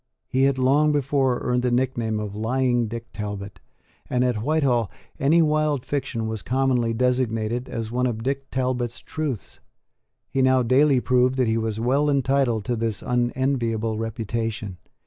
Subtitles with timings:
[0.27, 3.59] He had long before earned the nickname of Lying Dick Talbot;
[4.09, 4.89] and, at Whitehall,
[5.19, 9.59] any wild fiction was commonly designated as one of Dick Talbot's truths.
[10.27, 14.77] He now daily proved that he was well entitled to this unenviable reputation.